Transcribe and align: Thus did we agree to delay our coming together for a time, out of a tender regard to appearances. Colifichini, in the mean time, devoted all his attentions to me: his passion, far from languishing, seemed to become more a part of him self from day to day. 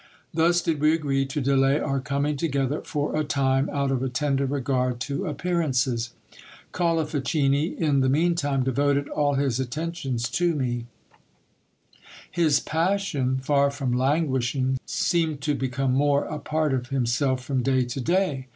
Thus 0.33 0.63
did 0.63 0.79
we 0.81 0.95
agree 0.95 1.27
to 1.27 1.39
delay 1.41 1.79
our 1.79 1.99
coming 1.99 2.35
together 2.35 2.81
for 2.81 3.15
a 3.15 3.23
time, 3.23 3.69
out 3.71 3.91
of 3.91 4.01
a 4.01 4.09
tender 4.09 4.47
regard 4.47 4.99
to 5.01 5.27
appearances. 5.27 6.09
Colifichini, 6.71 7.77
in 7.77 7.99
the 7.99 8.09
mean 8.09 8.33
time, 8.33 8.63
devoted 8.63 9.07
all 9.09 9.35
his 9.35 9.59
attentions 9.59 10.27
to 10.29 10.55
me: 10.55 10.87
his 12.31 12.59
passion, 12.59 13.37
far 13.37 13.69
from 13.69 13.93
languishing, 13.93 14.79
seemed 14.87 15.39
to 15.41 15.53
become 15.53 15.93
more 15.93 16.25
a 16.25 16.39
part 16.39 16.73
of 16.73 16.87
him 16.89 17.05
self 17.05 17.43
from 17.43 17.61
day 17.61 17.83
to 17.85 18.01
day. 18.01 18.47